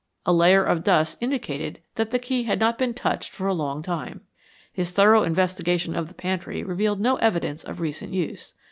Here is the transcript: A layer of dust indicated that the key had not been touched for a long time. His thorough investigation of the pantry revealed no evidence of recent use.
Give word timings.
A 0.25 0.33
layer 0.33 0.63
of 0.63 0.83
dust 0.83 1.19
indicated 1.21 1.79
that 1.93 2.09
the 2.09 2.17
key 2.17 2.41
had 2.45 2.59
not 2.59 2.79
been 2.79 2.91
touched 2.95 3.29
for 3.29 3.45
a 3.45 3.53
long 3.53 3.83
time. 3.83 4.21
His 4.73 4.89
thorough 4.89 5.21
investigation 5.21 5.95
of 5.95 6.07
the 6.07 6.15
pantry 6.15 6.63
revealed 6.63 6.99
no 6.99 7.17
evidence 7.17 7.63
of 7.63 7.79
recent 7.79 8.11
use. 8.11 8.55